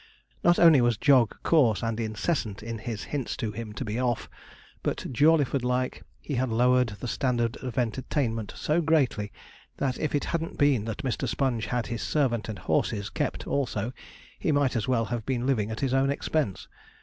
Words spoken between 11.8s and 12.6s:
his servant and